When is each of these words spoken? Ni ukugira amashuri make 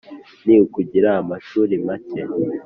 Ni 0.45 0.55
ukugira 0.65 1.09
amashuri 1.21 1.73
make 1.85 2.19